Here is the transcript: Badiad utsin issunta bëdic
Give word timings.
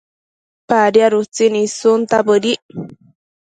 Badiad 0.69 1.13
utsin 1.19 1.53
issunta 1.61 2.15
bëdic 2.27 2.61